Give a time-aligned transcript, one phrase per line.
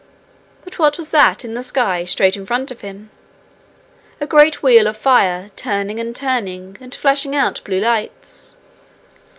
[0.63, 3.11] But what was that in the sky, straight in front of him?
[4.19, 8.57] A great wheel of fire, turning and turning, and flashing out blue lights!